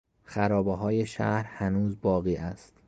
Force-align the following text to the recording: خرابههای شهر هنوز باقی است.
خرابههای 0.23 1.05
شهر 1.05 1.43
هنوز 1.43 2.01
باقی 2.01 2.35
است. 2.35 2.73